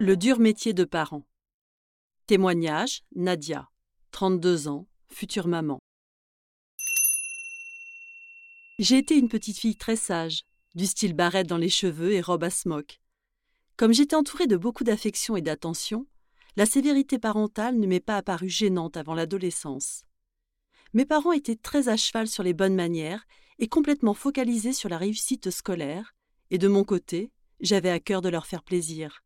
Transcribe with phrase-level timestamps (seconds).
[0.00, 1.26] Le dur métier de parent.
[2.28, 3.68] Témoignage Nadia,
[4.12, 5.80] 32 ans, future maman.
[8.78, 10.44] J'ai été une petite fille très sage,
[10.76, 13.00] du style barrette dans les cheveux et robe à smock.
[13.76, 16.06] Comme j'étais entourée de beaucoup d'affection et d'attention,
[16.54, 20.04] la sévérité parentale ne m'est pas apparue gênante avant l'adolescence.
[20.92, 23.26] Mes parents étaient très à cheval sur les bonnes manières
[23.58, 26.14] et complètement focalisés sur la réussite scolaire,
[26.52, 29.24] et de mon côté, j'avais à cœur de leur faire plaisir.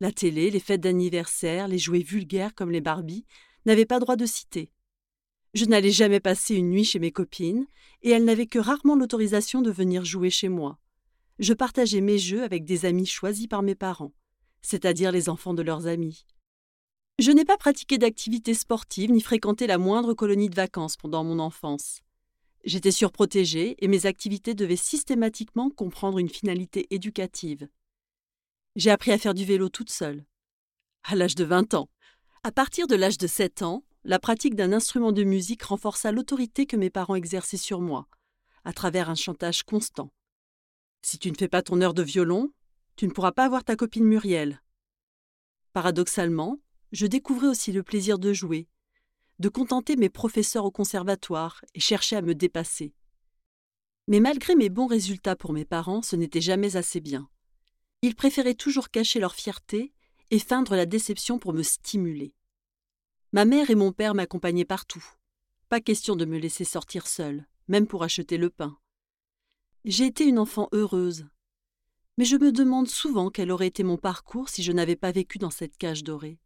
[0.00, 3.24] La télé, les fêtes d'anniversaire, les jouets vulgaires comme les Barbie
[3.66, 4.70] n'avaient pas droit de citer.
[5.54, 7.66] Je n'allais jamais passer une nuit chez mes copines,
[8.02, 10.78] et elles n'avaient que rarement l'autorisation de venir jouer chez moi.
[11.40, 14.12] Je partageais mes jeux avec des amis choisis par mes parents,
[14.62, 16.26] c'est-à-dire les enfants de leurs amis.
[17.18, 21.40] Je n'ai pas pratiqué d'activités sportives ni fréquenté la moindre colonie de vacances pendant mon
[21.40, 22.02] enfance.
[22.64, 27.68] J'étais surprotégée et mes activités devaient systématiquement comprendre une finalité éducative.
[28.78, 30.24] J'ai appris à faire du vélo toute seule.
[31.02, 31.90] À l'âge de 20 ans.
[32.44, 36.64] À partir de l'âge de 7 ans, la pratique d'un instrument de musique renforça l'autorité
[36.64, 38.06] que mes parents exerçaient sur moi,
[38.64, 40.12] à travers un chantage constant.
[41.02, 42.52] Si tu ne fais pas ton heure de violon,
[42.94, 44.62] tu ne pourras pas avoir ta copine Muriel.
[45.72, 46.60] Paradoxalement,
[46.92, 48.68] je découvrais aussi le plaisir de jouer,
[49.40, 52.94] de contenter mes professeurs au conservatoire et chercher à me dépasser.
[54.06, 57.28] Mais malgré mes bons résultats pour mes parents, ce n'était jamais assez bien.
[58.02, 59.92] Ils préféraient toujours cacher leur fierté
[60.30, 62.32] et feindre la déception pour me stimuler.
[63.32, 65.04] Ma mère et mon père m'accompagnaient partout.
[65.68, 68.78] Pas question de me laisser sortir seule, même pour acheter le pain.
[69.84, 71.26] J'ai été une enfant heureuse.
[72.16, 75.38] Mais je me demande souvent quel aurait été mon parcours si je n'avais pas vécu
[75.38, 76.38] dans cette cage dorée.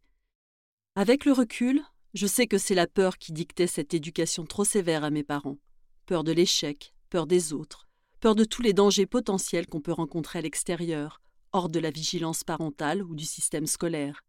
[0.95, 5.03] Avec le recul, je sais que c'est la peur qui dictait cette éducation trop sévère
[5.03, 5.57] à mes parents.
[6.05, 7.87] Peur de l'échec, peur des autres,
[8.19, 11.21] peur de tous les dangers potentiels qu'on peut rencontrer à l'extérieur,
[11.53, 14.25] hors de la vigilance parentale ou du système scolaire.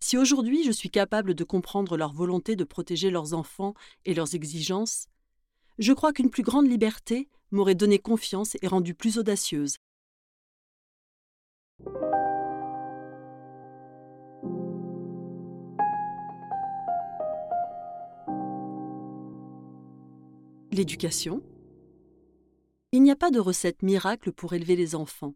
[0.00, 3.74] Si aujourd'hui je suis capable de comprendre leur volonté de protéger leurs enfants
[4.04, 5.08] et leurs exigences,
[5.78, 9.76] je crois qu'une plus grande liberté m'aurait donné confiance et rendu plus audacieuse.
[20.70, 21.42] L'éducation
[22.92, 25.34] Il n'y a pas de recette miracle pour élever les enfants.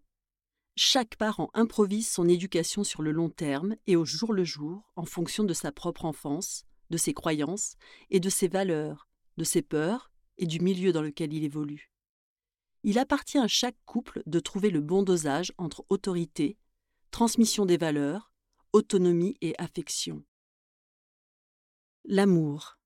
[0.74, 5.04] Chaque parent improvise son éducation sur le long terme et au jour le jour en
[5.04, 7.74] fonction de sa propre enfance, de ses croyances
[8.08, 9.06] et de ses valeurs,
[9.36, 11.92] de ses peurs et du milieu dans lequel il évolue.
[12.84, 16.56] Il appartient à chaque couple de trouver le bon dosage entre autorité,
[17.10, 18.32] transmission des valeurs,
[18.72, 20.24] autonomie et affection.
[22.06, 22.78] L'amour.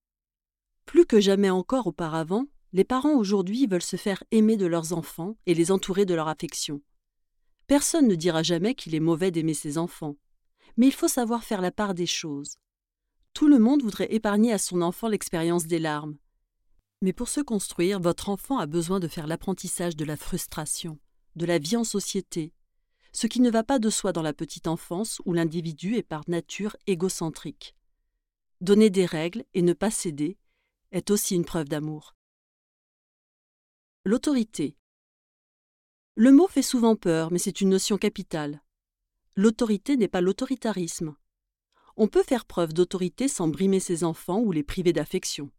[0.87, 5.37] Plus que jamais encore auparavant, les parents aujourd'hui veulent se faire aimer de leurs enfants
[5.47, 6.83] et les entourer de leur affection.
[7.67, 10.17] Personne ne dira jamais qu'il est mauvais d'aimer ses enfants,
[10.77, 12.59] mais il faut savoir faire la part des choses.
[13.33, 16.17] Tout le monde voudrait épargner à son enfant l'expérience des larmes.
[17.03, 20.99] Mais pour se construire, votre enfant a besoin de faire l'apprentissage de la frustration,
[21.35, 22.55] de la vie en société,
[23.13, 26.23] ce qui ne va pas de soi dans la petite enfance où l'individu est par
[26.29, 27.75] nature égocentrique.
[28.61, 30.39] Donner des règles et ne pas céder
[30.93, 32.15] est aussi une preuve d'amour.
[34.05, 34.77] L'autorité,
[36.17, 38.63] le mot fait souvent peur, mais c'est une notion capitale.
[39.37, 41.15] L'autorité n'est pas l'autoritarisme.
[41.99, 45.51] On peut faire preuve d'autorité sans brimer ses enfants ou les priver d'affection.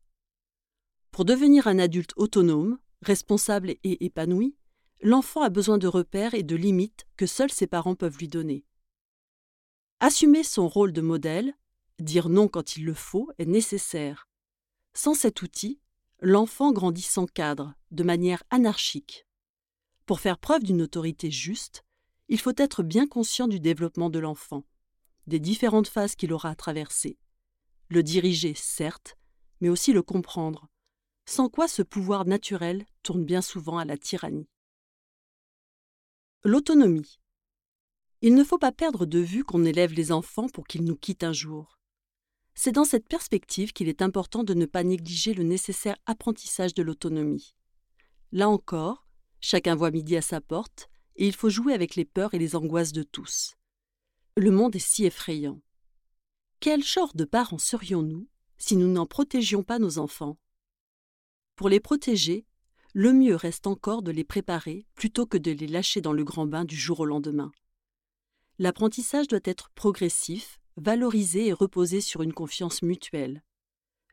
[1.12, 4.57] Pour devenir un adulte autonome, responsable et épanoui,
[5.03, 8.66] l'enfant a besoin de repères et de limites que seuls ses parents peuvent lui donner.
[10.00, 11.53] Assumer son rôle de modèle,
[12.00, 14.28] dire non quand il le faut, est nécessaire.
[14.95, 15.79] Sans cet outil,
[16.19, 19.26] l'enfant grandit sans cadre, de manière anarchique.
[20.07, 21.84] Pour faire preuve d'une autorité juste,
[22.29, 24.63] il faut être bien conscient du développement de l'enfant,
[25.28, 27.18] des différentes phases qu'il aura à traverser.
[27.90, 29.18] Le diriger, certes,
[29.59, 30.69] mais aussi le comprendre,
[31.25, 34.48] sans quoi ce pouvoir naturel tourne bien souvent à la tyrannie.
[36.45, 37.19] L'autonomie.
[38.21, 41.25] Il ne faut pas perdre de vue qu'on élève les enfants pour qu'ils nous quittent
[41.25, 41.80] un jour.
[42.56, 46.81] C'est dans cette perspective qu'il est important de ne pas négliger le nécessaire apprentissage de
[46.81, 47.56] l'autonomie.
[48.31, 49.06] Là encore,
[49.42, 52.56] Chacun voit midi à sa porte, et il faut jouer avec les peurs et les
[52.56, 53.56] angoisses de tous.
[54.36, 55.62] Le monde est si effrayant.
[56.60, 60.38] Quel genre de parents serions-nous si nous n'en protégions pas nos enfants?
[61.56, 62.45] Pour les protéger,
[62.94, 66.48] le mieux reste encore de les préparer plutôt que de les lâcher dans le grand
[66.48, 67.51] bain du jour au lendemain.
[68.60, 73.44] L'apprentissage doit être progressif, valorisé et reposer sur une confiance mutuelle.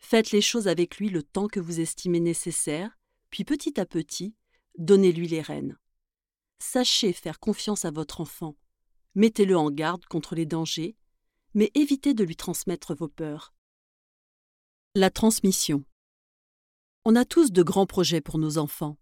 [0.00, 2.98] Faites les choses avec lui le temps que vous estimez nécessaire,
[3.30, 4.34] puis petit à petit,
[4.78, 5.78] donnez-lui les rênes.
[6.58, 8.56] Sachez faire confiance à votre enfant.
[9.14, 10.96] mettez-le en garde contre les dangers,
[11.54, 13.54] mais évitez de lui transmettre vos peurs.
[14.96, 15.84] La transmission.
[17.04, 18.96] On a tous de grands projets pour nos enfants.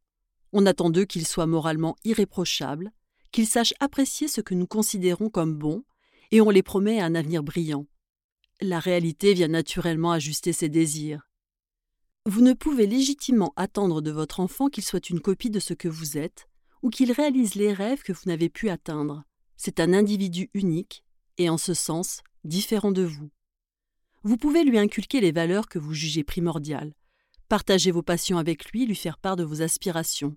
[0.52, 2.92] On attend d'eux qu'ils soient moralement irréprochables,
[3.30, 5.82] qu'ils sachent apprécier ce que nous considérons comme bon,
[6.30, 7.86] et on les promet un avenir brillant.
[8.60, 11.28] La réalité vient naturellement ajuster ces désirs.
[12.24, 15.88] Vous ne pouvez légitimement attendre de votre enfant qu'il soit une copie de ce que
[15.88, 16.48] vous êtes,
[16.80, 19.24] ou qu'il réalise les rêves que vous n'avez pu atteindre.
[19.56, 21.04] C'est un individu unique,
[21.38, 23.30] et en ce sens, différent de vous.
[24.22, 26.94] Vous pouvez lui inculquer les valeurs que vous jugez primordiales,
[27.48, 30.36] partager vos passions avec lui, lui faire part de vos aspirations.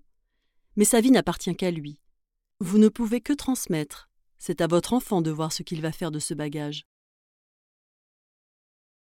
[0.74, 2.00] Mais sa vie n'appartient qu'à lui.
[2.58, 6.10] Vous ne pouvez que transmettre, c'est à votre enfant de voir ce qu'il va faire
[6.10, 6.84] de ce bagage.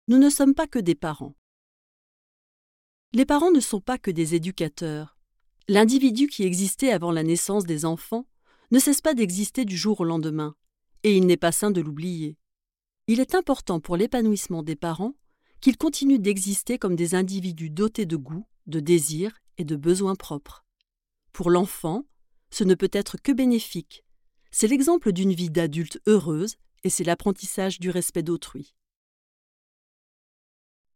[0.07, 1.35] Nous ne sommes pas que des parents.
[3.11, 5.17] Les parents ne sont pas que des éducateurs.
[5.67, 8.27] L'individu qui existait avant la naissance des enfants
[8.69, 10.55] ne cesse pas d'exister du jour au lendemain,
[11.01, 12.37] et il n'est pas sain de l'oublier.
[13.07, 15.15] Il est important pour l'épanouissement des parents
[15.59, 20.63] qu'ils continuent d'exister comme des individus dotés de goût, de désirs et de besoins propres.
[21.33, 22.05] Pour l'enfant,
[22.51, 24.05] ce ne peut être que bénéfique.
[24.51, 28.75] C'est l'exemple d'une vie d'adulte heureuse et c'est l'apprentissage du respect d'autrui.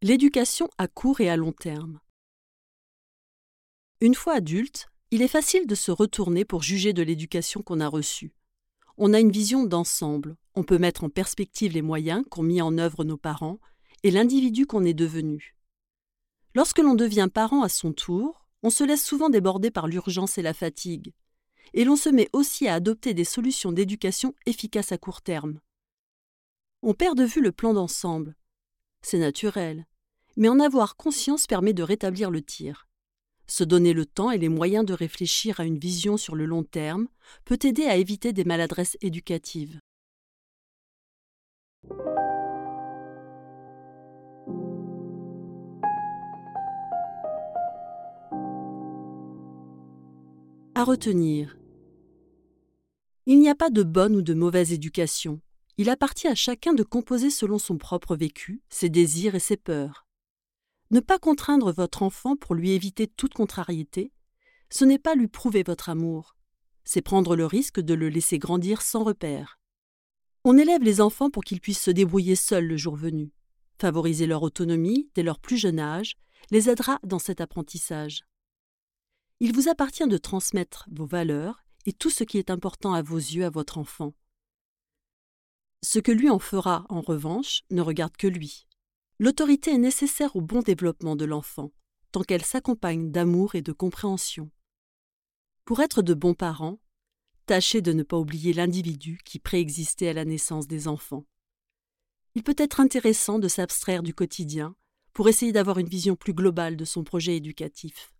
[0.00, 1.98] L'éducation à court et à long terme.
[4.04, 7.88] Une fois adulte, il est facile de se retourner pour juger de l'éducation qu'on a
[7.88, 8.34] reçue.
[8.98, 12.76] On a une vision d'ensemble, on peut mettre en perspective les moyens qu'ont mis en
[12.76, 13.60] œuvre nos parents
[14.02, 15.56] et l'individu qu'on est devenu.
[16.54, 20.42] Lorsque l'on devient parent à son tour, on se laisse souvent déborder par l'urgence et
[20.42, 21.14] la fatigue,
[21.72, 25.60] et l'on se met aussi à adopter des solutions d'éducation efficaces à court terme.
[26.82, 28.36] On perd de vue le plan d'ensemble.
[29.00, 29.86] C'est naturel,
[30.36, 32.86] mais en avoir conscience permet de rétablir le tir.
[33.46, 36.62] Se donner le temps et les moyens de réfléchir à une vision sur le long
[36.62, 37.08] terme
[37.44, 39.78] peut aider à éviter des maladresses éducatives.
[50.74, 51.56] À retenir.
[53.26, 55.40] Il n'y a pas de bonne ou de mauvaise éducation.
[55.76, 60.03] Il appartient à chacun de composer selon son propre vécu, ses désirs et ses peurs.
[60.90, 64.12] Ne pas contraindre votre enfant pour lui éviter toute contrariété,
[64.70, 66.36] ce n'est pas lui prouver votre amour,
[66.84, 69.58] c'est prendre le risque de le laisser grandir sans repère.
[70.44, 73.32] On élève les enfants pour qu'ils puissent se débrouiller seuls le jour venu.
[73.80, 76.16] Favoriser leur autonomie dès leur plus jeune âge
[76.50, 78.24] les aidera dans cet apprentissage.
[79.40, 83.16] Il vous appartient de transmettre vos valeurs et tout ce qui est important à vos
[83.16, 84.14] yeux à votre enfant.
[85.82, 88.66] Ce que lui en fera, en revanche, ne regarde que lui.
[89.18, 91.72] L'autorité est nécessaire au bon développement de l'enfant,
[92.10, 94.50] tant qu'elle s'accompagne d'amour et de compréhension.
[95.64, 96.80] Pour être de bons parents,
[97.46, 101.26] tâchez de ne pas oublier l'individu qui préexistait à la naissance des enfants.
[102.34, 104.74] Il peut être intéressant de s'abstraire du quotidien
[105.12, 108.13] pour essayer d'avoir une vision plus globale de son projet éducatif.